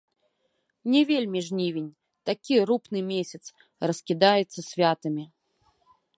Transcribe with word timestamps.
Не 0.93 1.01
вельмі 1.11 1.39
жнівень, 1.49 1.89
такі 2.31 2.53
рупны 2.71 2.99
месяц, 3.13 3.43
раскідаецца 3.93 4.59
святамі. 4.71 5.23